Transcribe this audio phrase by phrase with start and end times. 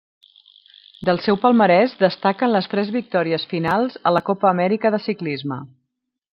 [1.09, 5.63] Del seu palmarès destaquen les tres victòries finals a la Copa Amèrica de Ciclisme.